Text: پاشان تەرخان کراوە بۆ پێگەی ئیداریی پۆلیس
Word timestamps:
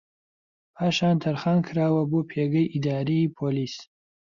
پاشان 0.75 1.15
تەرخان 1.23 1.57
کراوە 1.67 2.03
بۆ 2.11 2.19
پێگەی 2.29 2.71
ئیداریی 2.73 3.31
پۆلیس 3.37 3.75